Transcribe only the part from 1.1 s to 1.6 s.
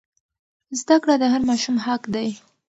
د هر